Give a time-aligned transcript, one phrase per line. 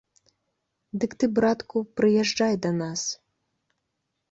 [1.03, 3.01] Дык ты, братку, прыязджай да нас.